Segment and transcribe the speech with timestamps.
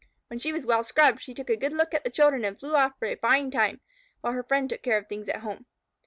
[0.29, 2.73] When she was well scrubbed, she took a good look at the children and flew
[2.75, 3.81] off for a fine time,
[4.21, 5.67] while her friend took care of things at home.